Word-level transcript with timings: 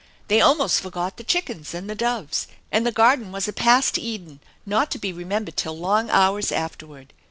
They 0.29 0.41
almost 0.41 0.81
forgot 0.81 1.17
the 1.17 1.23
chickens 1.23 1.75
and 1.75 1.87
the 1.87 1.93
doves, 1.93 2.47
and 2.71 2.87
the 2.87 2.91
garden 2.91 3.31
was 3.31 3.47
a 3.47 3.53
past 3.53 3.99
Eden 3.99 4.39
not 4.65 4.89
to 4.89 4.97
be 4.97 5.13
remembered 5.13 5.57
till 5.57 5.77
long 5.77 6.09
hours 6.09 6.51
afterward. 6.51 7.13